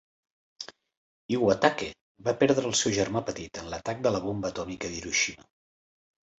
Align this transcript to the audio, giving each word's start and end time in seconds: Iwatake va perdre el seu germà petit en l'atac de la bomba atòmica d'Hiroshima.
Iwatake 1.37 1.91
va 2.29 2.35
perdre 2.41 2.65
el 2.71 2.75
seu 2.81 2.97
germà 2.97 3.23
petit 3.29 3.63
en 3.63 3.71
l'atac 3.75 4.03
de 4.09 4.17
la 4.19 4.25
bomba 4.27 4.53
atòmica 4.55 4.93
d'Hiroshima. 4.97 5.51